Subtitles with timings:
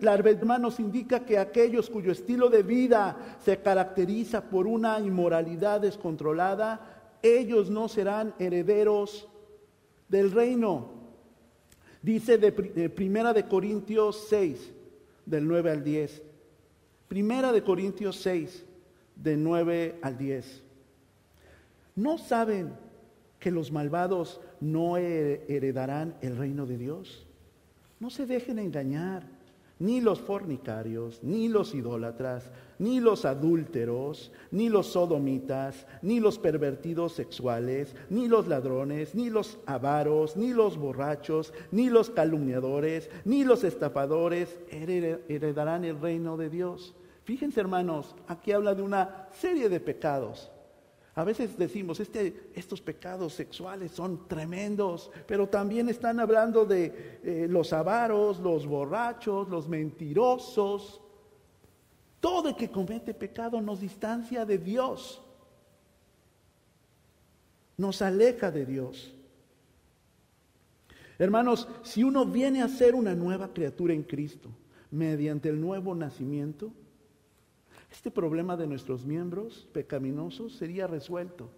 [0.00, 5.80] la verdad nos indica que aquellos cuyo estilo de vida se caracteriza por una inmoralidad
[5.80, 9.28] descontrolada, ellos no serán herederos
[10.08, 10.90] del reino.
[12.02, 14.72] Dice de, de Primera de Corintios 6,
[15.24, 16.22] del 9 al 10.
[17.08, 18.64] Primera de Corintios 6,
[19.16, 20.62] de 9 al 10.
[21.96, 22.74] ¿No saben
[23.38, 27.26] que los malvados no heredarán el reino de Dios?
[27.98, 29.35] No se dejen engañar.
[29.78, 37.12] Ni los fornicarios, ni los idólatras, ni los adúlteros, ni los sodomitas, ni los pervertidos
[37.12, 43.64] sexuales, ni los ladrones, ni los avaros, ni los borrachos, ni los calumniadores, ni los
[43.64, 46.94] estafadores heredarán el reino de Dios.
[47.24, 50.50] Fíjense hermanos, aquí habla de una serie de pecados.
[51.16, 57.46] A veces decimos, este, estos pecados sexuales son tremendos, pero también están hablando de eh,
[57.48, 61.00] los avaros, los borrachos, los mentirosos.
[62.20, 65.22] Todo el que comete pecado nos distancia de Dios,
[67.78, 69.14] nos aleja de Dios.
[71.18, 74.50] Hermanos, si uno viene a ser una nueva criatura en Cristo
[74.90, 76.74] mediante el nuevo nacimiento,
[77.96, 81.48] este problema de nuestros miembros pecaminosos sería resuelto.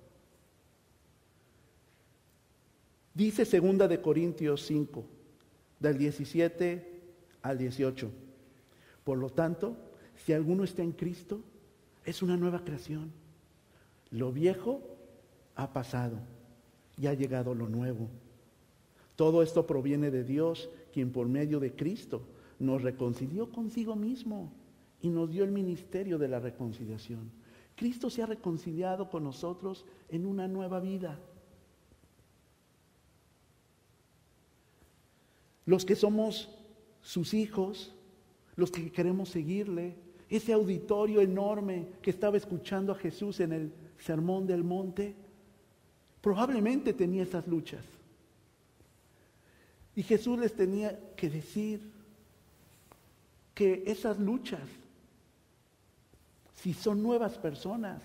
[3.13, 5.05] Dice segunda de Corintios 5,
[5.81, 7.01] del 17
[7.43, 8.09] al 18.
[9.03, 9.77] Por lo tanto,
[10.15, 11.41] si alguno está en Cristo,
[12.05, 13.11] es una nueva creación.
[14.13, 14.81] Lo viejo
[15.57, 16.21] ha pasado
[16.97, 18.09] y ha llegado lo nuevo.
[19.17, 22.23] Todo esto proviene de Dios, quien por medio de Cristo
[22.61, 24.53] nos reconcilió consigo mismo
[25.01, 27.31] y nos dio el ministerio de la reconciliación.
[27.77, 31.19] Cristo se ha reconciliado con nosotros en una nueva vida.
[35.65, 36.51] Los que somos
[37.03, 37.95] sus hijos,
[38.57, 39.97] los que queremos seguirle,
[40.29, 45.15] ese auditorio enorme que estaba escuchando a Jesús en el Sermón del Monte,
[46.21, 47.85] probablemente tenía esas luchas.
[49.95, 51.93] Y Jesús les tenía que decir
[53.55, 54.69] que esas luchas
[56.63, 58.03] si son nuevas personas,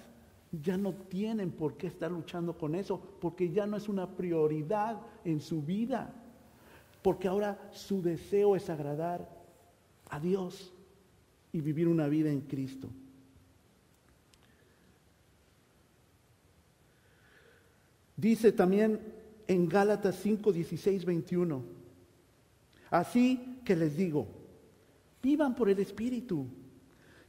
[0.52, 5.02] ya no tienen por qué estar luchando con eso, porque ya no es una prioridad
[5.26, 6.14] en su vida,
[7.02, 9.28] porque ahora su deseo es agradar
[10.10, 10.72] a Dios
[11.52, 12.90] y vivir una vida en Cristo.
[18.16, 19.00] Dice también
[19.48, 21.64] en Gálatas 5, 16, 21,
[22.92, 24.28] así que les digo,
[25.24, 26.48] vivan por el Espíritu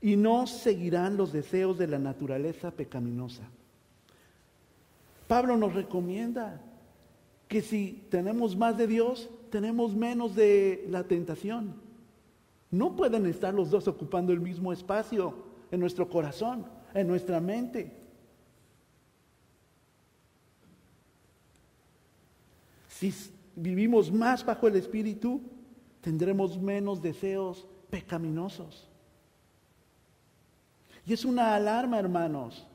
[0.05, 3.43] y no seguirán los deseos de la naturaleza pecaminosa.
[5.27, 6.61] Pablo nos recomienda
[7.49, 11.77] que si tenemos más de Dios, tenemos menos de la tentación.
[12.71, 15.37] No pueden estar los dos ocupando el mismo espacio
[15.71, 17.97] en nuestro corazón, en nuestra mente.
[22.91, 23.11] Si
[23.57, 25.41] vivimos más bajo el Espíritu,
[26.03, 28.91] tendremos menos deseos pecaminosos.
[31.07, 32.67] Y es una alarma, hermanos,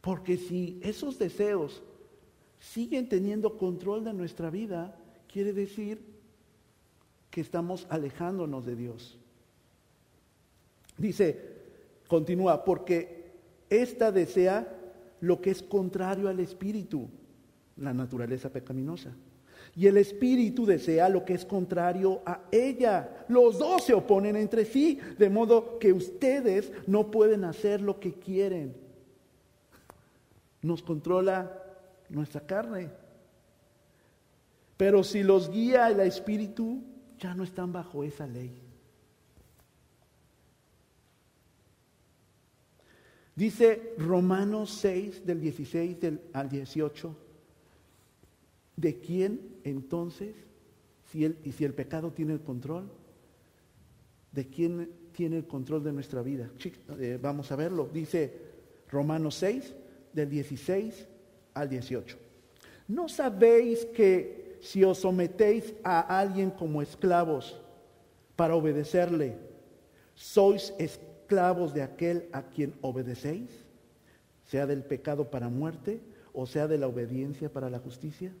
[0.00, 1.82] porque si esos deseos
[2.58, 4.96] siguen teniendo control de nuestra vida,
[5.28, 6.02] quiere decir
[7.30, 9.18] que estamos alejándonos de Dios.
[10.96, 11.54] Dice,
[12.06, 13.32] continúa, porque
[13.68, 14.72] esta desea
[15.20, 17.08] lo que es contrario al espíritu,
[17.76, 19.14] la naturaleza pecaminosa.
[19.76, 23.24] Y el espíritu desea lo que es contrario a ella.
[23.28, 28.14] Los dos se oponen entre sí, de modo que ustedes no pueden hacer lo que
[28.14, 28.76] quieren.
[30.62, 31.60] Nos controla
[32.08, 32.90] nuestra carne.
[34.76, 36.82] Pero si los guía el espíritu,
[37.18, 38.64] ya no están bajo esa ley.
[43.36, 45.96] Dice Romanos 6 del 16
[46.32, 47.23] al 18.
[48.76, 50.34] ¿De quién entonces,
[51.10, 52.90] si el, y si el pecado tiene el control,
[54.32, 56.50] de quién tiene el control de nuestra vida?
[56.98, 57.88] Eh, vamos a verlo.
[57.92, 58.32] Dice
[58.90, 59.74] Romanos 6,
[60.12, 61.06] del 16
[61.54, 62.18] al 18.
[62.88, 67.60] ¿No sabéis que si os sometéis a alguien como esclavos
[68.36, 69.36] para obedecerle,
[70.14, 73.50] sois esclavos de aquel a quien obedecéis,
[74.44, 76.00] sea del pecado para muerte
[76.32, 78.32] o sea de la obediencia para la justicia?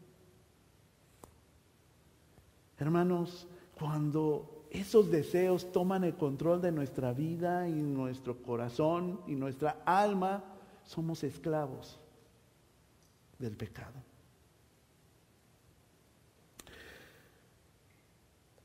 [2.78, 3.46] Hermanos,
[3.78, 10.42] cuando esos deseos toman el control de nuestra vida y nuestro corazón y nuestra alma,
[10.84, 12.00] somos esclavos
[13.38, 13.94] del pecado.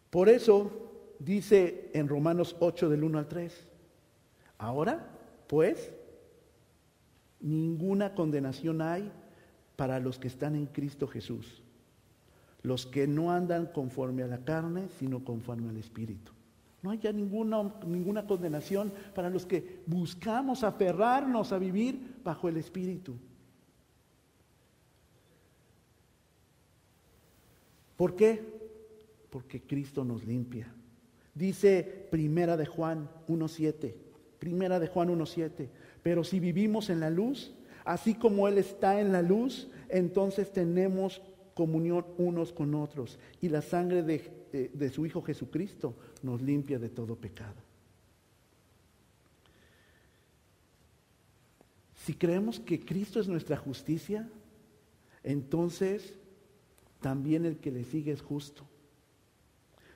[0.09, 0.71] Por eso
[1.19, 3.67] dice en Romanos 8 del 1 al 3.
[4.57, 5.07] Ahora,
[5.47, 5.93] pues,
[7.39, 9.11] ninguna condenación hay
[9.75, 11.61] para los que están en Cristo Jesús,
[12.61, 16.31] los que no andan conforme a la carne, sino conforme al Espíritu.
[16.81, 22.57] No hay ya ninguna, ninguna condenación para los que buscamos aferrarnos a vivir bajo el
[22.57, 23.15] Espíritu.
[27.97, 28.41] ¿Por qué?
[29.29, 30.73] Porque Cristo nos limpia.
[31.35, 33.93] Dice Primera de Juan 1.7.
[34.39, 35.67] Primera de Juan 1.7.
[36.01, 37.53] Pero si vivimos en la luz,
[37.83, 41.21] así como Él está en la luz, entonces tenemos
[41.59, 43.19] comunión unos con otros.
[43.41, 47.57] Y la sangre de, de su Hijo Jesucristo nos limpia de todo pecado.
[52.05, 54.29] Si creemos que Cristo es nuestra justicia,
[55.21, 56.13] entonces
[57.01, 58.63] también el que le sigue es justo.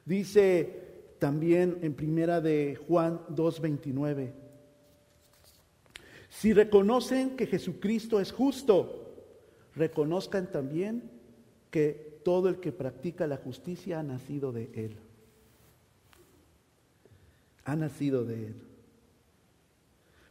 [0.04, 4.33] Dice también en primera de Juan 2:29,
[6.27, 9.04] si reconocen que Jesucristo es justo,
[9.75, 11.12] reconozcan también
[11.74, 14.96] que todo el que practica la justicia ha nacido de Él.
[17.66, 18.56] Ha nacido de Él.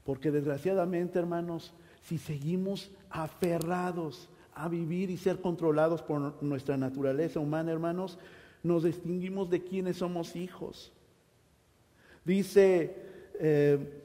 [0.04, 1.74] Porque desgraciadamente, hermanos,
[2.04, 8.20] si seguimos aferrados a vivir y ser controlados por nuestra naturaleza humana, hermanos,
[8.62, 10.92] nos distinguimos de quienes somos hijos.
[12.24, 12.94] Dice
[13.40, 14.00] eh,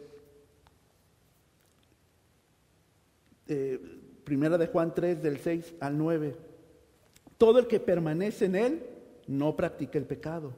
[3.45, 3.79] eh,
[4.23, 6.46] Primera de Juan 3, del 6 al 9,
[7.37, 8.83] todo el que permanece en él
[9.27, 10.53] no practica el pecado.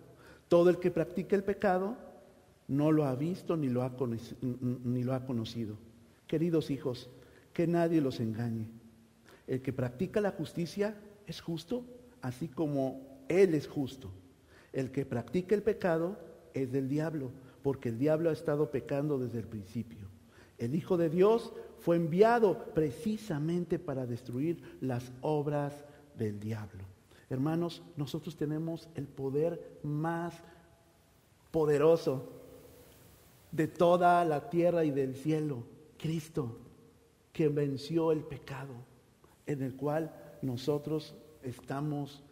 [0.47, 1.97] Todo el que practica el pecado
[2.67, 5.77] no lo ha visto ni lo ha, conocido.
[6.27, 7.09] Queridos hijos,
[7.53, 8.67] que nadie los engañe.
[9.47, 10.95] El que practica la justicia
[11.25, 11.83] es justo,
[12.21, 14.11] así como Él es justo.
[14.71, 16.17] El que practica el pecado
[16.53, 17.31] es del diablo,
[17.63, 20.07] porque el diablo ha estado pecando desde el principio.
[20.59, 25.85] El Hijo de Dios fue enviado precisamente para destruir las obras
[26.19, 26.83] del diablo.
[27.29, 30.35] Hermanos, nosotros tenemos el poder más
[31.49, 32.31] poderoso
[33.51, 35.63] de toda la tierra y del cielo,
[35.97, 36.59] Cristo,
[37.33, 38.73] que venció el pecado
[39.47, 42.23] en el cual nosotros estamos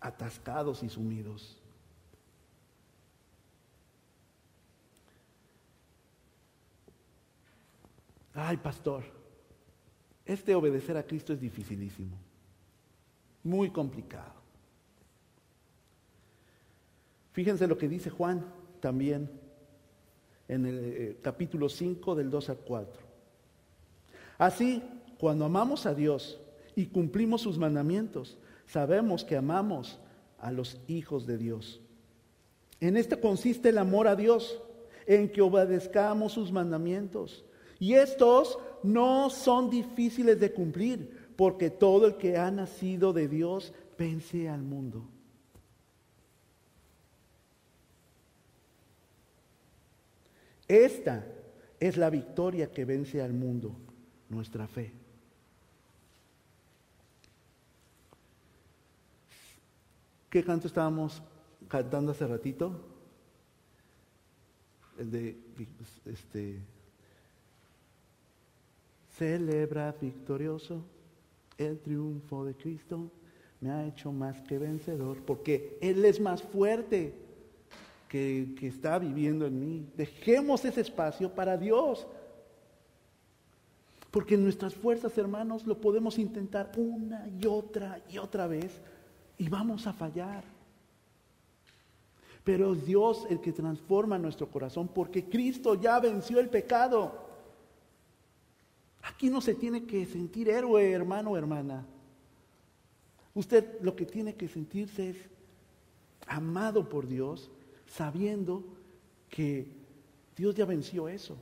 [0.00, 1.60] atascados y sumidos.
[8.34, 9.04] Ay, pastor,
[10.24, 12.16] este obedecer a Cristo es dificilísimo,
[13.44, 14.32] muy complicado.
[17.32, 18.44] Fíjense lo que dice Juan
[18.80, 19.30] también
[20.48, 23.02] en el eh, capítulo 5 del 2 al 4.
[24.38, 24.82] Así,
[25.18, 26.40] cuando amamos a Dios,
[26.76, 28.36] y cumplimos sus mandamientos,
[28.66, 29.98] sabemos que amamos
[30.38, 31.80] a los hijos de Dios.
[32.80, 34.60] En esto consiste el amor a Dios,
[35.06, 37.44] en que obedezcamos sus mandamientos.
[37.78, 43.72] Y estos no son difíciles de cumplir, porque todo el que ha nacido de Dios
[43.98, 45.04] vence al mundo.
[50.68, 51.26] Esta
[51.78, 53.76] es la victoria que vence al mundo,
[54.28, 54.92] nuestra fe.
[60.30, 61.22] ¿Qué canto estábamos
[61.68, 62.80] cantando hace ratito?
[64.98, 65.36] El de,
[66.06, 66.60] este,
[69.16, 70.84] celebra victorioso
[71.58, 73.10] el triunfo de Cristo,
[73.60, 77.14] me ha hecho más que vencedor, porque Él es más fuerte
[78.08, 79.86] que, que está viviendo en mí.
[79.96, 82.06] Dejemos ese espacio para Dios.
[84.10, 88.80] Porque en nuestras fuerzas, hermanos, lo podemos intentar una y otra y otra vez
[89.38, 90.44] y vamos a fallar.
[92.44, 97.23] Pero es Dios el que transforma nuestro corazón porque Cristo ya venció el pecado.
[99.14, 101.86] Aquí no se tiene que sentir héroe, hermano o hermana.
[103.34, 105.16] Usted lo que tiene que sentirse es
[106.26, 107.50] amado por Dios,
[107.86, 108.64] sabiendo
[109.28, 109.66] que
[110.36, 111.36] Dios ya venció eso.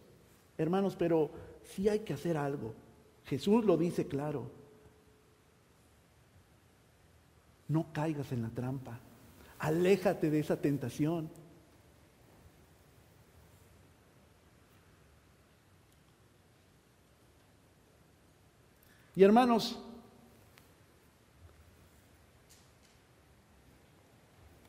[0.59, 1.31] Hermanos, pero
[1.65, 2.75] sí hay que hacer algo.
[3.25, 4.51] Jesús lo dice claro.
[7.69, 8.99] No caigas en la trampa.
[9.59, 11.31] Aléjate de esa tentación.
[19.15, 19.79] Y hermanos,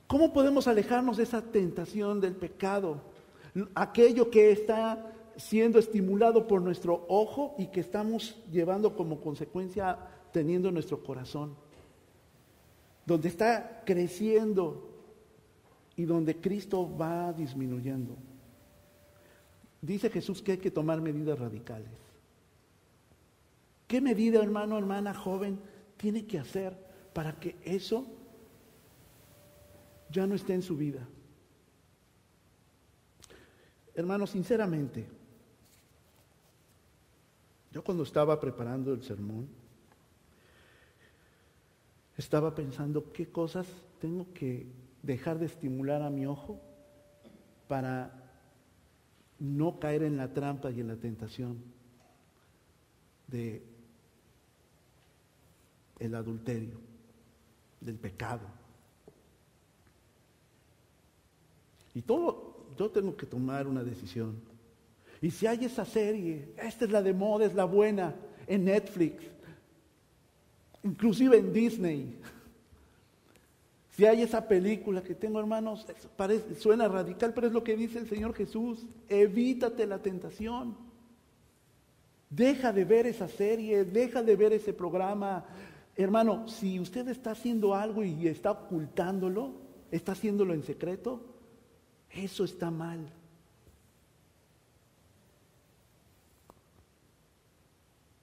[0.07, 3.01] ¿cómo podemos alejarnos de esa tentación del pecado?
[3.75, 9.97] Aquello que está siendo estimulado por nuestro ojo y que estamos llevando como consecuencia
[10.31, 11.55] teniendo nuestro corazón
[13.05, 14.89] donde está creciendo
[15.95, 18.15] y donde Cristo va disminuyendo.
[19.81, 21.91] Dice Jesús que hay que tomar medidas radicales.
[23.93, 25.59] ¿Qué medida, hermano, hermana, joven,
[25.97, 26.75] tiene que hacer
[27.13, 28.07] para que eso
[30.09, 31.07] ya no esté en su vida?
[33.93, 35.05] Hermano, sinceramente,
[37.71, 39.47] yo cuando estaba preparando el sermón,
[42.17, 43.67] estaba pensando qué cosas
[44.01, 44.71] tengo que
[45.03, 46.59] dejar de estimular a mi ojo
[47.67, 48.11] para
[49.37, 51.63] no caer en la trampa y en la tentación
[53.27, 53.71] de
[55.99, 56.79] el adulterio,
[57.79, 58.47] del pecado.
[61.93, 64.35] Y todo, yo tengo que tomar una decisión.
[65.21, 68.15] Y si hay esa serie, esta es la de moda, es la buena,
[68.47, 69.23] en Netflix,
[70.83, 72.19] inclusive en Disney,
[73.95, 75.85] si hay esa película que tengo, hermanos,
[76.17, 78.87] parece, suena radical, pero es lo que dice el Señor Jesús.
[79.07, 80.75] Evítate la tentación.
[82.27, 85.45] Deja de ver esa serie, deja de ver ese programa.
[85.95, 89.53] Hermano, si usted está haciendo algo y está ocultándolo,
[89.91, 91.21] está haciéndolo en secreto,
[92.09, 93.11] eso está mal.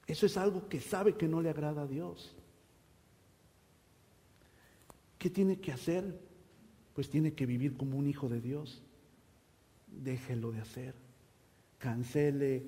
[0.07, 2.35] Eso es algo que sabe que no le agrada a Dios.
[5.19, 6.19] ¿Qué tiene que hacer?
[6.95, 8.83] Pues tiene que vivir como un hijo de Dios.
[9.87, 10.95] Déjelo de hacer.
[11.79, 12.65] Cancele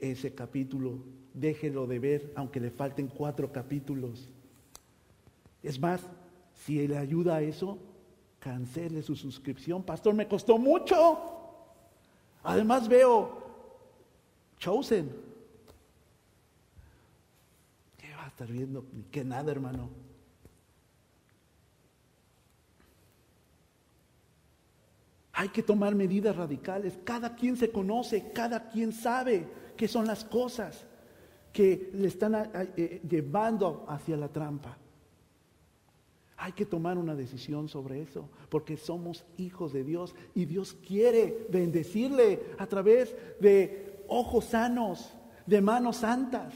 [0.00, 0.98] ese capítulo.
[1.36, 4.26] Déjelo de ver, aunque le falten cuatro capítulos.
[5.62, 6.00] Es más,
[6.54, 7.78] si le ayuda a eso,
[8.38, 9.82] cancele su suscripción.
[9.82, 11.20] Pastor, me costó mucho.
[12.42, 13.44] Además veo
[14.58, 15.14] Chosen.
[17.98, 18.86] ¿Qué va a estar viendo?
[18.94, 19.90] Ni que nada, hermano.
[25.34, 26.98] Hay que tomar medidas radicales.
[27.04, 30.85] Cada quien se conoce, cada quien sabe qué son las cosas
[31.56, 32.34] que le están
[32.76, 34.76] eh, llevando hacia la trampa.
[36.36, 41.46] Hay que tomar una decisión sobre eso, porque somos hijos de Dios y Dios quiere
[41.48, 46.52] bendecirle a través de ojos sanos, de manos santas,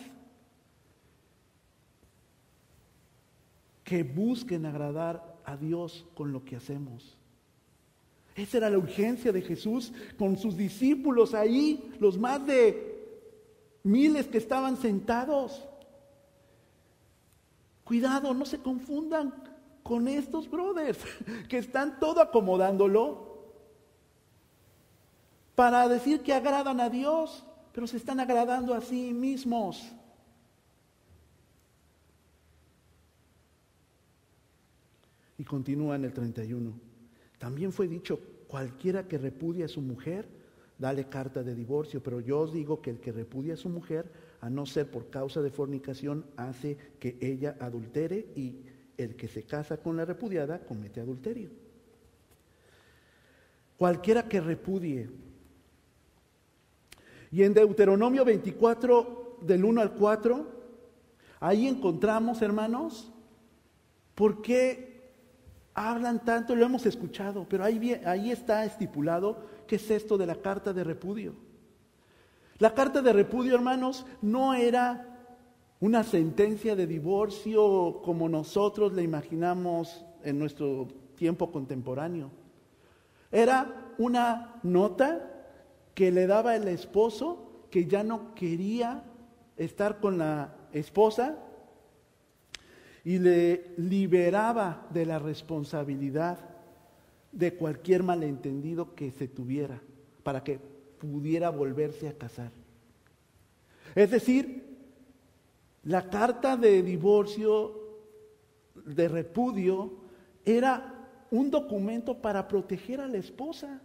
[3.82, 7.16] que busquen agradar a Dios con lo que hacemos.
[8.36, 12.89] Esa era la urgencia de Jesús con sus discípulos ahí, los más de
[13.82, 15.66] miles que estaban sentados.
[17.84, 19.34] Cuidado, no se confundan
[19.82, 20.98] con estos brothers
[21.48, 23.30] que están todo acomodándolo
[25.54, 29.92] para decir que agradan a Dios, pero se están agradando a sí mismos.
[35.36, 36.72] Y continúa en el 31.
[37.38, 40.39] También fue dicho, cualquiera que repudie a su mujer,
[40.80, 44.10] dale carta de divorcio, pero yo os digo que el que repudia a su mujer,
[44.40, 48.62] a no ser por causa de fornicación, hace que ella adultere y
[48.96, 51.50] el que se casa con la repudiada comete adulterio.
[53.76, 55.10] Cualquiera que repudie.
[57.30, 60.46] Y en Deuteronomio 24, del 1 al 4,
[61.40, 63.12] ahí encontramos, hermanos,
[64.14, 64.89] por qué
[65.88, 70.34] hablan tanto, lo hemos escuchado, pero ahí, ahí está estipulado qué es esto de la
[70.34, 71.34] carta de repudio.
[72.58, 75.06] La carta de repudio, hermanos, no era
[75.80, 82.30] una sentencia de divorcio como nosotros le imaginamos en nuestro tiempo contemporáneo.
[83.32, 85.30] Era una nota
[85.94, 89.04] que le daba el esposo que ya no quería
[89.56, 91.38] estar con la esposa
[93.04, 96.38] y le liberaba de la responsabilidad
[97.32, 99.80] de cualquier malentendido que se tuviera
[100.22, 100.58] para que
[100.98, 102.52] pudiera volverse a casar.
[103.94, 104.70] Es decir,
[105.84, 107.80] la carta de divorcio,
[108.74, 109.92] de repudio,
[110.44, 113.80] era un documento para proteger a la esposa.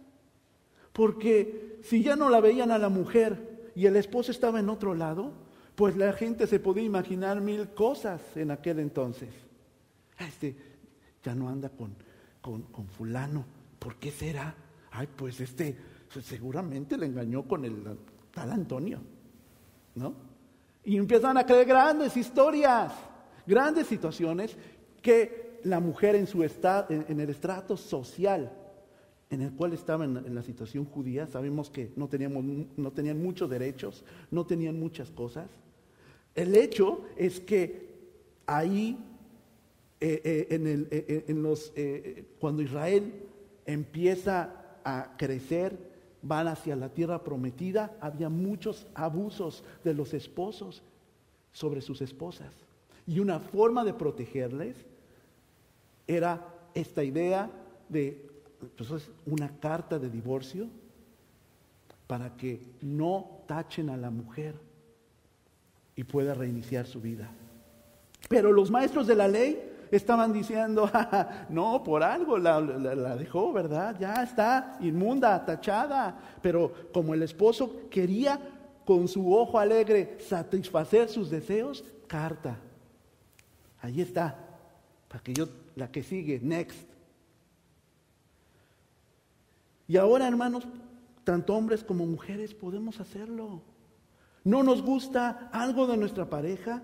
[0.92, 4.94] Porque si ya no la veían a la mujer y el esposo estaba en otro
[4.94, 5.32] lado,
[5.76, 9.28] pues la gente se podía imaginar mil cosas en aquel entonces.
[10.18, 10.56] Este
[11.22, 11.94] ya no anda con,
[12.40, 13.44] con, fulano.
[13.78, 14.54] ¿Por qué será?
[14.90, 15.76] Ay, pues este
[16.22, 17.84] seguramente le engañó con el
[18.32, 19.00] tal Antonio.
[19.94, 20.14] ¿No?
[20.84, 22.92] Y empiezan a creer grandes historias,
[23.46, 24.56] grandes situaciones
[25.02, 28.50] que la mujer en, su estado, en, el estrato social
[29.28, 32.44] en el cual estaba en, en, la situación judía, sabemos que no, teníamos,
[32.76, 35.50] no tenían muchos derechos, no tenían muchas cosas,
[36.36, 37.86] el hecho es que
[38.46, 38.98] ahí,
[40.00, 41.72] eh, eh, en, el, eh, en los,
[42.38, 43.12] cuando Israel
[43.64, 50.82] empieza a crecer, van hacia la tierra prometida, había muchos abusos de los esposos
[51.52, 52.52] sobre sus esposas.
[53.06, 54.76] Y una forma de protegerles
[56.06, 57.50] era esta idea
[57.88, 58.28] de
[58.76, 60.68] pues, una carta de divorcio
[62.06, 64.65] para que no tachen a la mujer
[65.96, 67.30] y pueda reiniciar su vida.
[68.28, 69.58] Pero los maestros de la ley
[69.90, 70.90] estaban diciendo,
[71.48, 72.60] no, por algo la,
[73.16, 73.96] dejó, ¿verdad?
[73.98, 76.18] Ya está inmunda, tachada.
[76.42, 78.38] Pero como el esposo quería
[78.84, 82.58] con su ojo alegre satisfacer sus deseos, carta.
[83.80, 84.36] Ahí está,
[85.08, 86.88] para que yo, la que sigue, next.
[89.88, 90.66] Y ahora, hermanos,
[91.24, 93.62] tanto hombres como mujeres podemos hacerlo.
[94.46, 96.80] No nos gusta algo de nuestra pareja,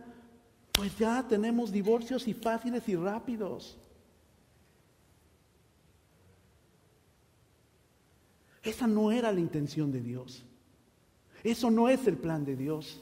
[0.72, 3.78] pues ya tenemos divorcios y fáciles y rápidos.
[8.64, 10.42] Esa no era la intención de Dios.
[11.44, 13.00] Eso no es el plan de Dios.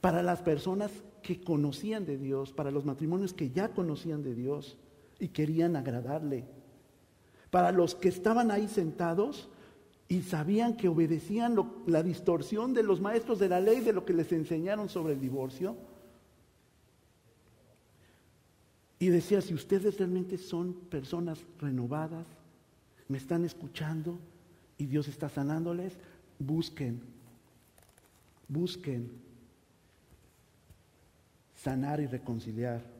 [0.00, 0.90] Para las personas
[1.22, 4.76] que conocían de Dios, para los matrimonios que ya conocían de Dios
[5.20, 6.44] y querían agradarle.
[7.52, 9.48] Para los que estaban ahí sentados
[10.08, 11.56] y sabían que obedecían
[11.86, 15.20] la distorsión de los maestros de la ley, de lo que les enseñaron sobre el
[15.20, 15.76] divorcio.
[18.98, 22.26] Y decía, si ustedes realmente son personas renovadas,
[23.08, 24.18] me están escuchando
[24.78, 25.96] y Dios está sanándoles,
[26.38, 27.00] busquen,
[28.48, 29.10] busquen
[31.56, 32.93] sanar y reconciliar.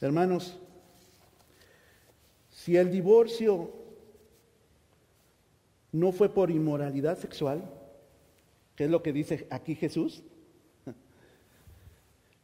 [0.00, 0.58] Hermanos,
[2.50, 3.72] si el divorcio
[5.92, 7.70] no fue por inmoralidad sexual,
[8.74, 10.22] que es lo que dice aquí Jesús,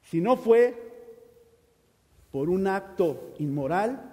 [0.02, 0.92] si no fue
[2.30, 4.10] por un acto inmoral,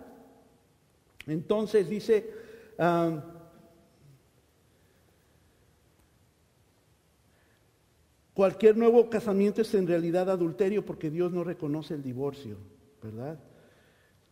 [1.25, 2.34] entonces dice,
[8.34, 12.58] cualquier nuevo casamiento es en realidad adulterio porque Dios no reconoce el divorcio.
[13.01, 13.39] ¿Verdad?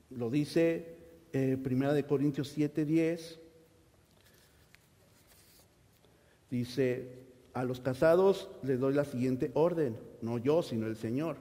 [0.09, 0.97] Lo dice
[1.33, 3.39] eh, Primera de Corintios 7:10.
[6.49, 7.09] Dice,
[7.53, 11.37] a los casados les doy la siguiente orden, no yo, sino el Señor,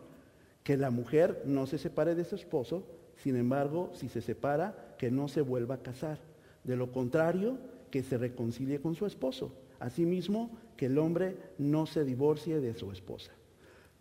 [0.64, 2.84] que la mujer no se separe de su esposo,
[3.16, 6.18] sin embargo, si se separa, que no se vuelva a casar.
[6.64, 7.58] De lo contrario,
[7.90, 9.52] que se reconcilie con su esposo.
[9.78, 13.32] Asimismo, que el hombre no se divorcie de su esposa.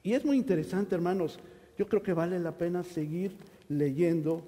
[0.02, 1.40] Y es muy interesante, hermanos,
[1.78, 3.36] yo creo que vale la pena seguir
[3.68, 4.44] leyendo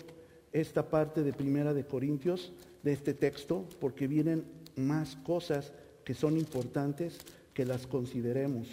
[0.53, 6.37] esta parte de Primera de Corintios, de este texto, porque vienen más cosas que son
[6.37, 7.19] importantes
[7.53, 8.67] que las consideremos.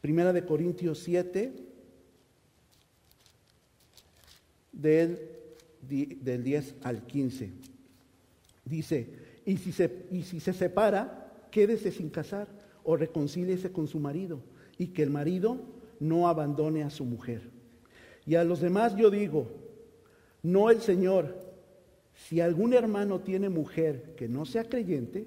[0.00, 1.52] Primera de Corintios 7,
[4.72, 5.18] del,
[5.80, 7.50] del 10 al 15.
[8.64, 9.08] Dice,
[9.44, 12.48] y si, se, y si se separa, quédese sin casar
[12.84, 14.40] o reconcíliese con su marido,
[14.78, 15.60] y que el marido
[16.00, 17.50] no abandone a su mujer.
[18.26, 19.48] Y a los demás yo digo,
[20.42, 21.40] no el Señor,
[22.14, 25.26] si algún hermano tiene mujer que no sea creyente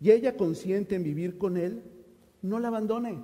[0.00, 1.82] y ella consiente en vivir con él,
[2.42, 3.22] no la abandone.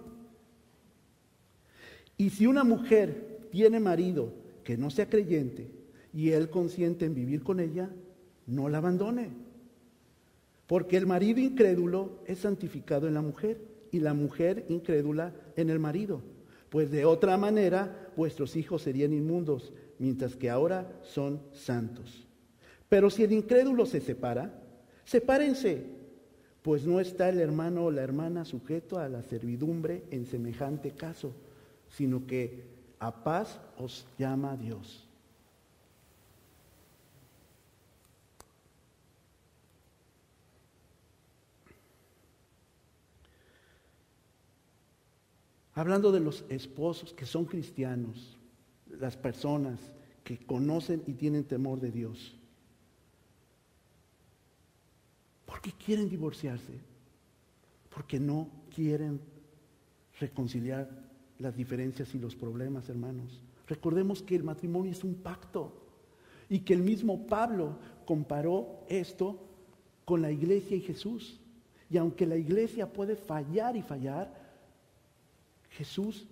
[2.17, 5.71] Y si una mujer tiene marido que no sea creyente
[6.13, 7.91] y él consiente en vivir con ella,
[8.47, 9.31] no la abandone.
[10.67, 15.81] Porque el marido incrédulo es santificado en la mujer y la mujer incrédula en el
[15.81, 16.23] marido
[16.71, 22.27] pues de otra manera vuestros hijos serían inmundos, mientras que ahora son santos.
[22.89, 24.53] Pero si el incrédulo se separa,
[25.05, 25.85] sepárense,
[26.63, 31.33] pues no está el hermano o la hermana sujeto a la servidumbre en semejante caso,
[31.89, 32.65] sino que
[32.99, 35.10] a paz os llama Dios.
[45.75, 48.37] Hablando de los esposos que son cristianos,
[48.99, 49.79] las personas
[50.25, 52.37] que conocen y tienen temor de Dios.
[55.47, 56.73] ¿Por qué quieren divorciarse?
[57.93, 59.21] Porque no quieren
[60.19, 60.89] reconciliar
[61.39, 63.41] las diferencias y los problemas, hermanos.
[63.67, 65.73] Recordemos que el matrimonio es un pacto
[66.49, 69.39] y que el mismo Pablo comparó esto
[70.05, 71.41] con la iglesia y Jesús.
[71.89, 74.50] Y aunque la iglesia puede fallar y fallar,
[75.71, 76.27] Jesús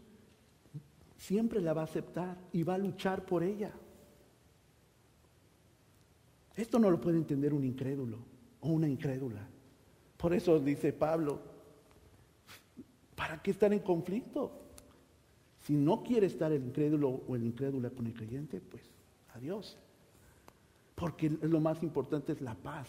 [1.16, 3.72] siempre la va a aceptar y va a luchar por ella.
[6.54, 8.18] Esto no lo puede entender un incrédulo
[8.60, 9.46] o una incrédula.
[10.16, 11.40] Por eso dice Pablo,
[13.14, 14.64] ¿para qué estar en conflicto?
[15.60, 18.82] Si no quiere estar el incrédulo o el incrédula con el creyente, pues
[19.34, 19.76] adiós.
[20.94, 22.88] Porque lo más importante es la paz.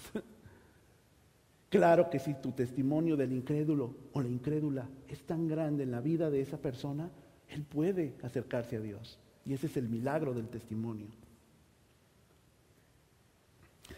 [1.69, 6.01] Claro que si tu testimonio del incrédulo o la incrédula es tan grande en la
[6.01, 7.11] vida de esa persona,
[7.47, 9.19] él puede acercarse a Dios.
[9.45, 11.07] Y ese es el milagro del testimonio.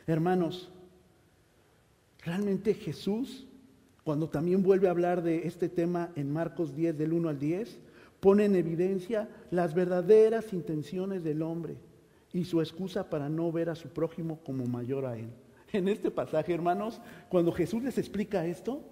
[0.05, 0.69] Hermanos,
[2.23, 3.47] realmente Jesús,
[4.03, 7.79] cuando también vuelve a hablar de este tema en Marcos 10 del 1 al 10,
[8.19, 11.77] pone en evidencia las verdaderas intenciones del hombre
[12.33, 15.29] y su excusa para no ver a su prójimo como mayor a él.
[15.73, 18.83] En este pasaje, hermanos, cuando Jesús les explica esto,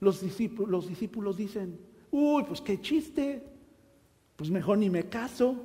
[0.00, 1.78] los discípulos, los discípulos dicen,
[2.10, 3.44] uy, pues qué chiste,
[4.36, 5.56] pues mejor ni me caso.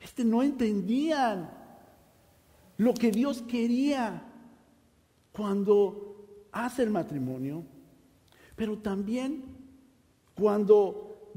[0.00, 1.50] Este no entendían
[2.76, 4.26] lo que Dios quería
[5.32, 7.64] cuando hace el matrimonio,
[8.56, 9.44] pero también
[10.34, 11.30] cuando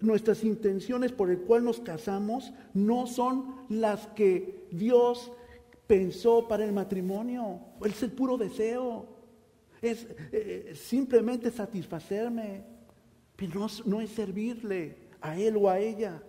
[0.00, 5.30] nuestras intenciones por el cual nos casamos no son las que Dios
[5.86, 7.60] pensó para el matrimonio.
[7.84, 9.06] Es el puro deseo.
[9.82, 12.64] Es eh, simplemente satisfacerme.
[13.36, 16.22] Pero no es servirle a él o a ella.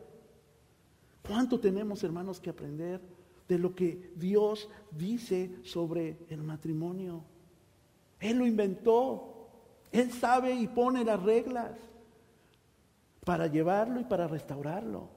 [1.26, 3.02] ¿Cuánto tenemos, hermanos, que aprender
[3.48, 7.24] de lo que Dios dice sobre el matrimonio?
[8.20, 9.50] Él lo inventó.
[9.92, 11.72] Él sabe y pone las reglas
[13.26, 15.10] para llevarlo y para restaurarlo.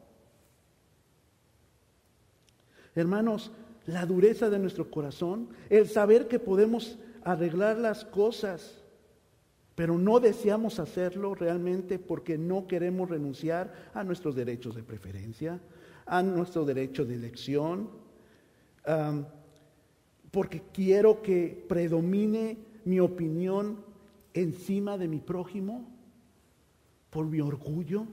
[2.95, 3.51] Hermanos,
[3.87, 8.83] la dureza de nuestro corazón, el saber que podemos arreglar las cosas,
[9.75, 15.61] pero no deseamos hacerlo realmente porque no queremos renunciar a nuestros derechos de preferencia,
[16.07, 17.89] a nuestro derecho de elección,
[20.31, 23.83] porque quiero que predomine mi opinión
[24.35, 25.94] encima de mi prójimo
[27.15, 28.09] por mi orgullo,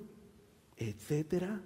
[0.77, 1.59] etcétera.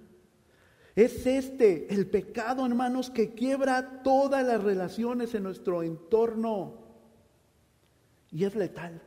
[0.94, 6.78] Es este el pecado, hermanos, que quiebra todas las relaciones en nuestro entorno
[8.32, 9.02] y es letal.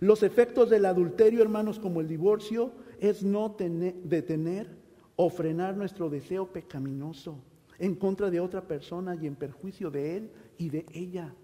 [0.00, 4.78] Los efectos del adulterio, hermanos, como el divorcio, es no detener
[5.16, 7.36] o frenar nuestro deseo pecaminoso
[7.78, 11.34] en contra de otra persona y en perjuicio de él y de ella.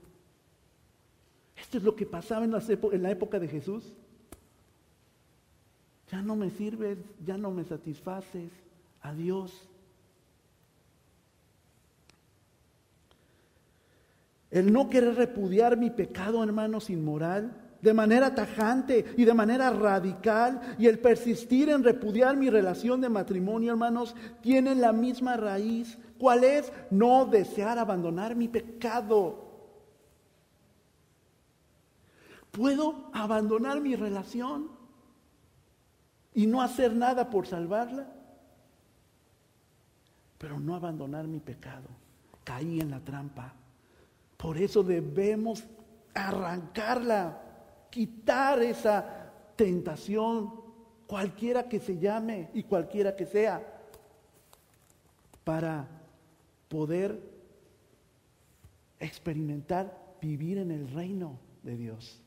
[1.54, 3.94] Esto es lo que pasaba en la época de Jesús.
[6.10, 8.50] Ya no me sirves, ya no me satisfaces.
[9.02, 9.68] Adiós.
[14.50, 20.76] El no querer repudiar mi pecado, hermanos, inmoral, de manera tajante y de manera radical,
[20.78, 25.98] y el persistir en repudiar mi relación de matrimonio, hermanos, tienen la misma raíz.
[26.18, 26.72] ¿Cuál es?
[26.90, 29.44] No desear abandonar mi pecado.
[32.50, 34.75] ¿Puedo abandonar mi relación?
[36.36, 38.06] Y no hacer nada por salvarla,
[40.36, 41.88] pero no abandonar mi pecado.
[42.44, 43.54] Caí en la trampa.
[44.36, 45.64] Por eso debemos
[46.12, 47.40] arrancarla,
[47.88, 50.60] quitar esa tentación,
[51.06, 53.66] cualquiera que se llame y cualquiera que sea,
[55.42, 55.88] para
[56.68, 57.18] poder
[59.00, 62.25] experimentar vivir en el reino de Dios.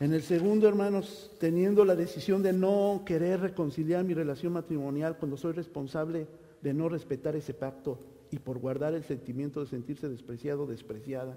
[0.00, 5.36] En el segundo, hermanos, teniendo la decisión de no querer reconciliar mi relación matrimonial cuando
[5.36, 6.26] soy responsable
[6.62, 7.98] de no respetar ese pacto
[8.30, 11.36] y por guardar el sentimiento de sentirse despreciado, despreciada.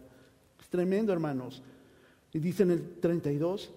[0.61, 1.61] Es tremendo, hermanos.
[2.31, 3.73] Y dice en el 32,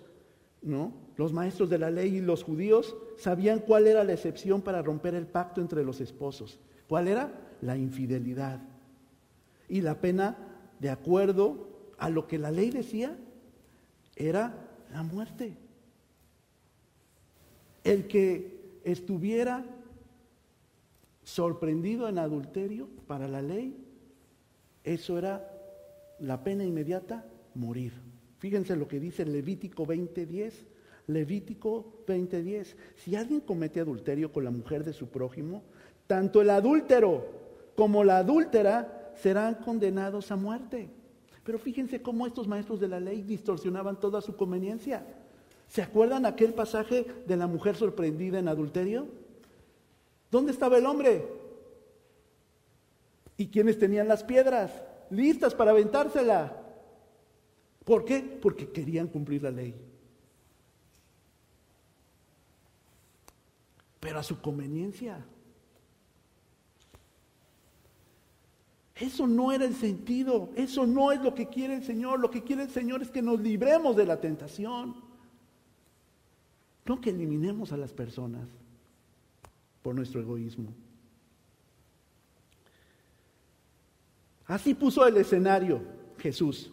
[0.62, 0.92] ¿no?
[1.16, 5.16] Los maestros de la ley y los judíos sabían cuál era la excepción para romper
[5.16, 6.60] el pacto entre los esposos.
[6.88, 7.32] ¿Cuál era?
[7.60, 8.62] La infidelidad.
[9.68, 10.38] Y la pena,
[10.78, 11.66] de acuerdo
[11.98, 13.18] a lo que la ley decía,
[14.14, 15.56] era la muerte.
[17.84, 19.64] El que estuviera
[21.22, 23.76] sorprendido en adulterio para la ley,
[24.84, 25.50] eso era
[26.20, 27.92] la pena inmediata, morir.
[28.38, 30.52] Fíjense lo que dice Levítico 20:10.
[31.08, 32.76] Levítico 20:10.
[32.96, 35.62] Si alguien comete adulterio con la mujer de su prójimo,
[36.06, 37.26] tanto el adúltero
[37.76, 40.88] como la adúltera serán condenados a muerte.
[41.46, 45.06] Pero fíjense cómo estos maestros de la ley distorsionaban toda su conveniencia.
[45.68, 49.06] ¿Se acuerdan aquel pasaje de la mujer sorprendida en adulterio?
[50.28, 51.24] ¿Dónde estaba el hombre?
[53.36, 54.72] ¿Y quiénes tenían las piedras
[55.08, 56.64] listas para aventársela?
[57.84, 58.18] ¿Por qué?
[58.42, 59.72] Porque querían cumplir la ley.
[64.00, 65.24] Pero a su conveniencia.
[68.98, 72.18] Eso no era el sentido, eso no es lo que quiere el Señor.
[72.18, 74.96] Lo que quiere el Señor es que nos libremos de la tentación.
[76.86, 78.48] No que eliminemos a las personas
[79.82, 80.72] por nuestro egoísmo.
[84.46, 85.82] Así puso el escenario
[86.18, 86.70] Jesús.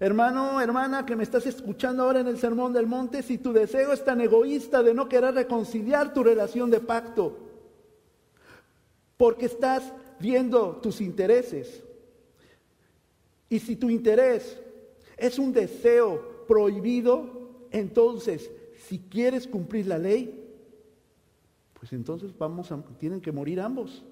[0.00, 3.92] Hermano, hermana, que me estás escuchando ahora en el Sermón del Monte, si tu deseo
[3.92, 7.36] es tan egoísta de no querer reconciliar tu relación de pacto,
[9.16, 11.82] porque estás viendo tus intereses,
[13.48, 14.60] y si tu interés
[15.16, 18.50] es un deseo prohibido, entonces,
[18.86, 20.44] si quieres cumplir la ley,
[21.74, 24.04] pues entonces vamos a, tienen que morir ambos.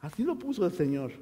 [0.00, 1.12] Así lo puso el Señor.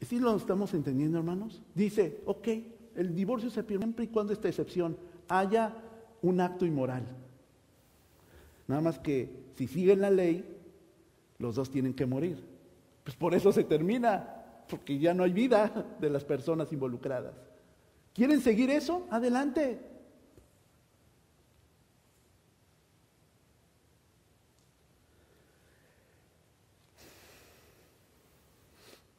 [0.00, 1.62] ¿Sí lo estamos entendiendo, hermanos?
[1.74, 2.48] Dice, ok,
[2.96, 4.96] el divorcio se pierde siempre y cuando esta excepción
[5.28, 5.74] haya
[6.22, 7.21] un acto inmoral.
[8.66, 10.44] Nada más que si siguen la ley,
[11.38, 12.42] los dos tienen que morir.
[13.04, 17.34] Pues por eso se termina, porque ya no hay vida de las personas involucradas.
[18.14, 19.06] ¿Quieren seguir eso?
[19.10, 19.92] Adelante.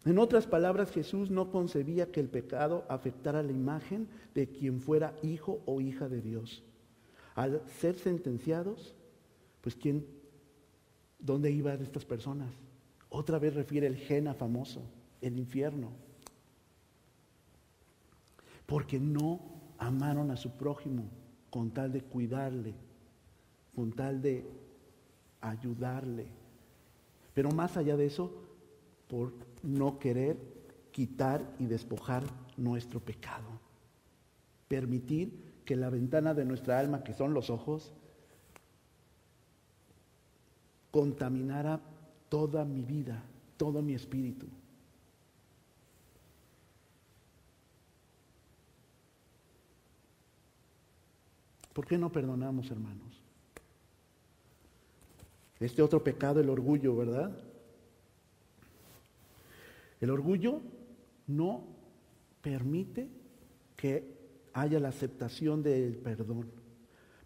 [0.05, 5.15] En otras palabras, Jesús no concebía que el pecado afectara la imagen de quien fuera
[5.21, 6.61] hijo o hija de Dios.
[7.35, 8.93] Al ser sentenciados,
[9.63, 10.05] pues ¿quién,
[11.19, 12.49] dónde iban estas personas?
[13.07, 14.81] Otra vez refiere el Gena famoso,
[15.21, 15.91] el infierno.
[18.65, 19.39] Porque no
[19.77, 21.05] amaron a su prójimo
[21.49, 22.73] con tal de cuidarle,
[23.73, 24.45] con tal de
[25.39, 26.27] ayudarle.
[27.33, 28.33] Pero más allá de eso,
[29.07, 30.37] por no querer
[30.91, 32.25] quitar y despojar
[32.57, 33.47] nuestro pecado.
[34.67, 37.93] Permitir que la ventana de nuestra alma, que son los ojos,
[40.93, 41.81] contaminara
[42.29, 43.23] toda mi vida,
[43.57, 44.45] todo mi espíritu.
[51.73, 53.19] ¿Por qué no perdonamos, hermanos?
[55.59, 57.35] Este otro pecado, el orgullo, ¿verdad?
[59.99, 60.61] El orgullo
[61.25, 61.63] no
[62.43, 63.09] permite
[63.75, 64.13] que
[64.53, 66.62] haya la aceptación del perdón.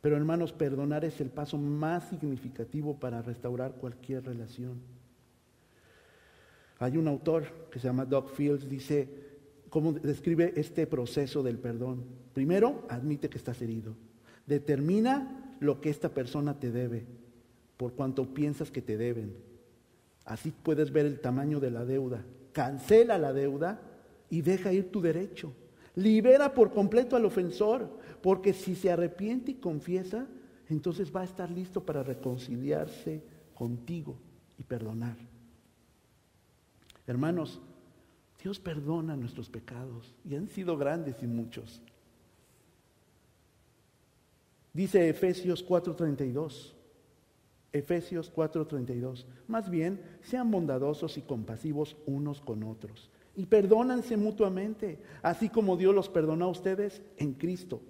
[0.02, 4.80] Pero hermanos, perdonar es el paso más significativo para restaurar cualquier relación.
[6.80, 9.10] Hay un autor que se llama Doug Fields, dice,
[9.70, 12.04] cómo describe este proceso del perdón.
[12.34, 13.96] Primero, admite que estás herido.
[14.46, 17.06] Determina lo que esta persona te debe,
[17.78, 19.36] por cuanto piensas que te deben.
[20.26, 22.24] Así puedes ver el tamaño de la deuda
[22.58, 23.80] cancela la deuda
[24.32, 25.54] y deja ir tu derecho.
[25.94, 27.88] Libera por completo al ofensor,
[28.22, 30.28] porque si se arrepiente y confiesa,
[30.70, 33.22] entonces va a estar listo para reconciliarse
[33.54, 34.18] contigo
[34.58, 35.18] y perdonar.
[37.06, 37.60] Hermanos,
[38.42, 41.82] Dios perdona nuestros pecados y han sido grandes y muchos.
[44.74, 46.76] Dice Efesios 4:32.
[47.74, 49.26] Efesios 4:32.
[49.48, 53.10] Más bien, sean bondadosos y compasivos unos con otros.
[53.36, 57.82] Y perdónanse mutuamente, así como Dios los perdonó a ustedes en Cristo.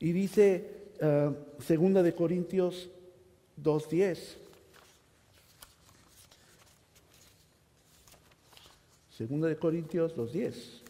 [0.00, 2.88] Y dice uh, Segunda de Corintios
[3.62, 4.18] 2:10.
[9.16, 10.80] Segunda de Corintios 2:10.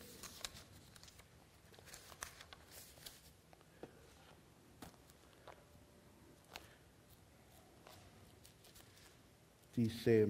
[9.81, 10.29] Dice,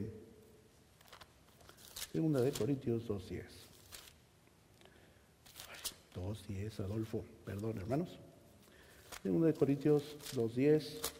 [2.12, 3.42] segunda de Corintios 2.10.
[6.14, 8.20] 2.10, Adolfo, perdón hermanos.
[9.22, 11.12] Segunda de Corintios 2.10.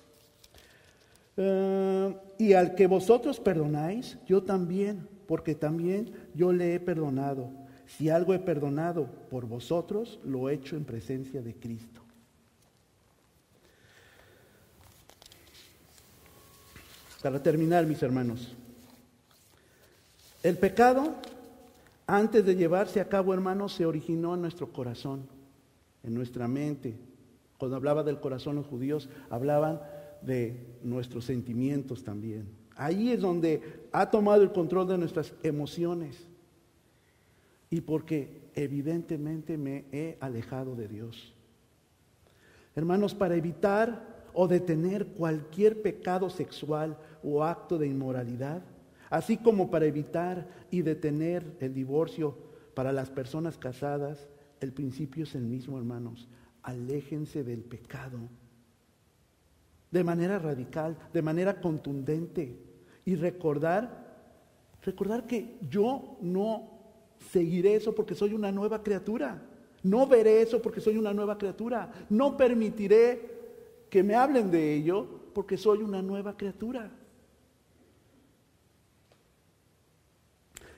[1.37, 7.51] Eh, y al que vosotros perdonáis, yo también, porque también yo le he perdonado.
[7.87, 12.01] Si algo he perdonado por vosotros, lo he hecho en presencia de Cristo.
[17.23, 18.57] Para terminar, mis hermanos,
[20.43, 21.17] el pecado,
[22.07, 25.29] antes de llevarse a cabo, hermanos, se originó en nuestro corazón,
[26.03, 27.10] en nuestra mente.
[27.61, 29.83] Cuando hablaba del corazón los judíos, hablaban
[30.23, 32.49] de nuestros sentimientos también.
[32.75, 36.27] Ahí es donde ha tomado el control de nuestras emociones.
[37.69, 41.35] Y porque evidentemente me he alejado de Dios.
[42.75, 48.63] Hermanos, para evitar o detener cualquier pecado sexual o acto de inmoralidad,
[49.11, 52.39] así como para evitar y detener el divorcio
[52.73, 54.31] para las personas casadas,
[54.63, 56.27] el principio es el mismo, hermanos.
[56.63, 58.19] Aléjense del pecado
[59.91, 62.57] de manera radical, de manera contundente
[63.05, 64.07] y recordar,
[64.83, 66.71] recordar que yo no
[67.33, 69.43] seguiré eso porque soy una nueva criatura.
[69.83, 71.91] No veré eso porque soy una nueva criatura.
[72.09, 73.41] No permitiré
[73.89, 76.91] que me hablen de ello porque soy una nueva criatura.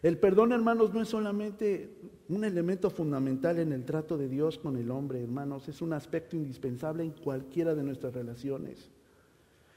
[0.03, 1.91] El perdón, hermanos, no es solamente
[2.29, 6.35] un elemento fundamental en el trato de Dios con el hombre, hermanos, es un aspecto
[6.35, 8.91] indispensable en cualquiera de nuestras relaciones.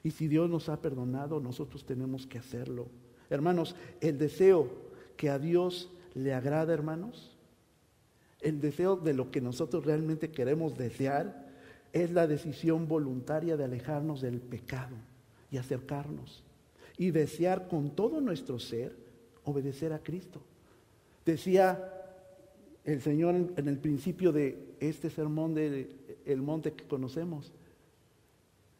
[0.03, 2.87] Y si Dios nos ha perdonado, nosotros tenemos que hacerlo.
[3.29, 4.69] Hermanos, el deseo
[5.15, 7.37] que a Dios le agrada, hermanos,
[8.41, 11.45] el deseo de lo que nosotros realmente queremos desear,
[11.93, 14.95] es la decisión voluntaria de alejarnos del pecado
[15.51, 16.43] y acercarnos
[16.97, 19.04] y desear con todo nuestro ser
[19.45, 20.41] obedecer a Cristo.
[21.25, 21.91] Decía
[22.83, 27.51] el Señor en el principio de este sermón del el monte que conocemos,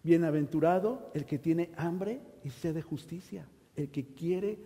[0.04, 4.58] bienaventurado el que tiene hambre y sed de justicia, el que quiere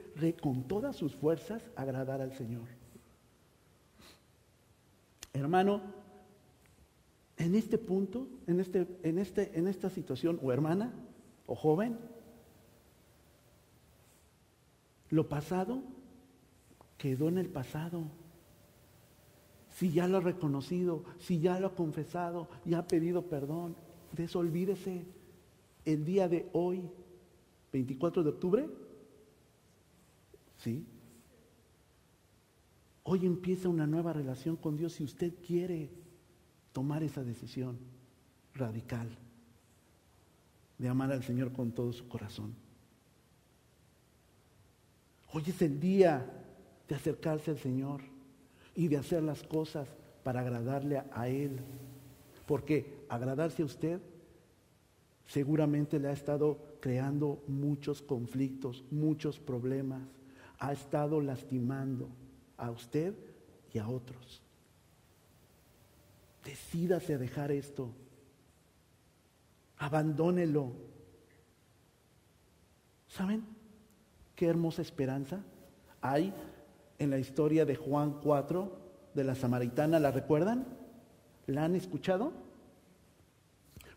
[0.42, 2.68] con todas sus fuerzas agradar al Señor.
[5.34, 5.82] Hermano,
[7.38, 10.94] en este punto, en, este, en, este, en esta situación, o hermana,
[11.46, 11.98] o joven,
[15.10, 15.84] lo pasado
[16.98, 18.04] quedó en el pasado.
[19.72, 23.76] Si ya lo ha reconocido, si ya lo ha confesado, ya ha pedido perdón,
[24.12, 25.06] desolvídese
[25.86, 26.84] el día de hoy,
[27.72, 28.70] 24 de octubre.
[30.58, 30.86] ¿Sí?
[33.04, 35.90] Hoy empieza una nueva relación con Dios si usted quiere
[36.74, 37.78] tomar esa decisión
[38.54, 39.10] radical
[40.78, 42.54] de amar al Señor con todo su corazón.
[45.32, 46.26] Hoy es el día
[46.88, 48.02] de acercarse al Señor
[48.76, 49.88] y de hacer las cosas
[50.24, 51.60] para agradarle a Él.
[52.48, 54.02] Porque agradarse a usted
[55.28, 60.02] seguramente le ha estado creando muchos conflictos, muchos problemas.
[60.58, 62.10] Ha estado lastimando
[62.58, 63.14] a usted
[63.72, 64.42] y a otros.
[66.44, 67.94] Decídase a dejar esto.
[69.78, 70.74] Abandónelo.
[73.08, 73.59] ¿Saben
[74.40, 75.42] qué hermosa esperanza
[76.00, 76.34] hay
[76.98, 78.72] en la historia de Juan 4
[79.14, 80.00] de la samaritana?
[80.00, 80.66] ¿La recuerdan?
[81.46, 82.32] ¿La han escuchado?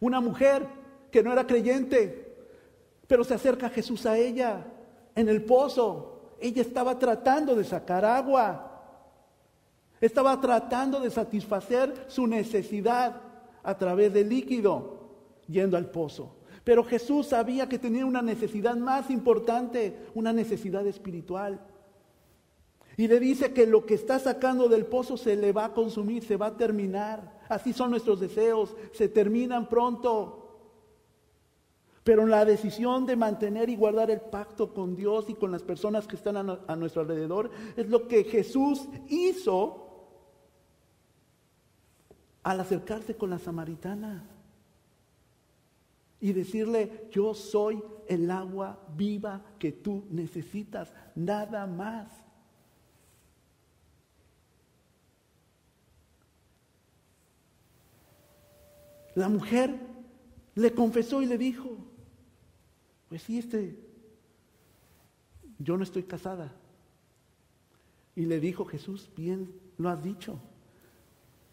[0.00, 0.66] Una mujer
[1.12, 2.34] que no era creyente,
[3.06, 4.66] pero se acerca Jesús a ella
[5.14, 6.34] en el pozo.
[6.40, 8.82] Ella estaba tratando de sacar agua.
[10.00, 13.20] Estaba tratando de satisfacer su necesidad
[13.62, 15.06] a través del líquido,
[15.46, 16.34] yendo al pozo.
[16.64, 21.60] Pero Jesús sabía que tenía una necesidad más importante, una necesidad espiritual.
[22.96, 26.22] Y le dice que lo que está sacando del pozo se le va a consumir,
[26.22, 27.40] se va a terminar.
[27.48, 30.38] Así son nuestros deseos, se terminan pronto.
[32.04, 36.06] Pero la decisión de mantener y guardar el pacto con Dios y con las personas
[36.06, 39.88] que están a, nuestro alrededor es lo que Jesús hizo
[42.42, 44.31] al acercarse con la samaritana
[46.22, 52.12] y decirle, yo soy el agua viva que tú necesitas, nada más.
[59.16, 59.76] La mujer
[60.54, 61.76] le confesó y le dijo,
[63.08, 63.76] pues sí, este,
[65.58, 66.54] yo no estoy casada.
[68.14, 70.38] Y le dijo Jesús, bien lo has dicho,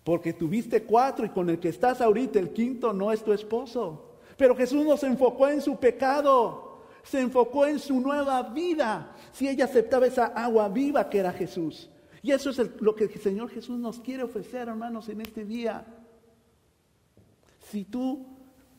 [0.04, 4.06] porque tuviste cuatro y con el que estás ahorita, el quinto, no es tu esposo.
[4.40, 9.14] Pero Jesús no se enfocó en su pecado, se enfocó en su nueva vida.
[9.34, 11.90] Si ella aceptaba esa agua viva que era Jesús.
[12.22, 15.86] Y eso es lo que el Señor Jesús nos quiere ofrecer, hermanos, en este día.
[17.70, 18.28] Si tú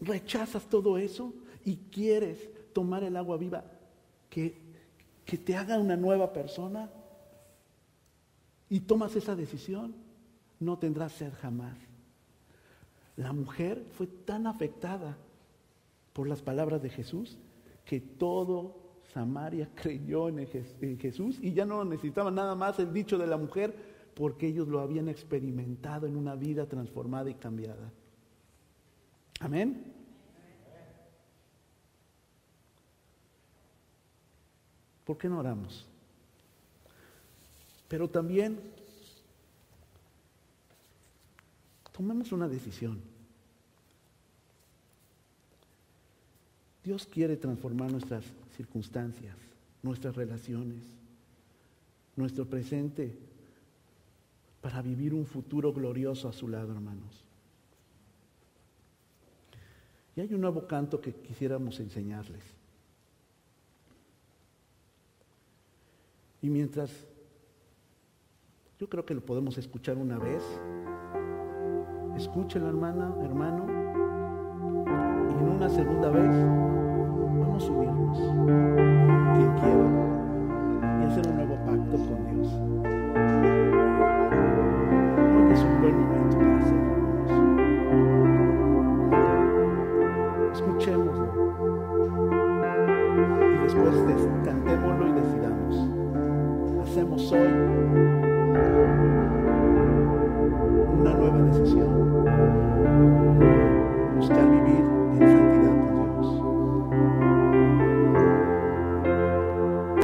[0.00, 2.38] rechazas todo eso y quieres
[2.72, 3.62] tomar el agua viva
[4.30, 4.58] que,
[5.26, 6.88] que te haga una nueva persona
[8.70, 9.94] y tomas esa decisión,
[10.58, 11.76] no tendrás sed jamás.
[13.16, 15.18] La mujer fue tan afectada
[16.12, 17.38] por las palabras de Jesús
[17.84, 18.76] que todo
[19.12, 20.46] Samaria creyó en,
[20.98, 23.74] Jesús y ya no necesitaba nada más el dicho de la mujer
[24.14, 27.92] porque ellos lo habían experimentado en una vida transformada y cambiada.
[29.40, 29.84] Amén.
[35.04, 35.86] ¿Por qué no oramos?
[37.88, 38.60] Pero también
[41.90, 43.00] tomemos una decisión.
[46.84, 48.24] Dios quiere transformar nuestras
[48.56, 49.36] circunstancias.
[49.82, 50.82] nuestras relaciones,
[52.16, 53.16] nuestro presente,
[54.60, 57.24] para vivir un futuro glorioso a su lado, hermanos.
[60.16, 62.42] Y hay un nuevo canto que quisiéramos enseñarles.
[66.42, 66.90] Y mientras,
[68.78, 70.42] yo creo que lo podemos escuchar una vez.
[72.16, 73.79] Escúchelo, hermana, hermano.
[75.60, 76.34] Una segunda vez,
[77.38, 78.18] vamos a unirnos.
[79.36, 79.86] Quien quiera.
[80.98, 82.48] Y hacer un nuevo pacto con Dios.
[85.36, 86.94] Hoy es un buen momento para hacerlo.
[90.50, 91.28] Escuchémoslo.
[93.52, 95.74] Y después cantémoslo y decidamos.
[96.88, 97.79] Hacemos hoy